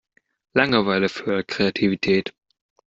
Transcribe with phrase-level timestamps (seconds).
[0.55, 2.33] Langeweile fördert Kreativität.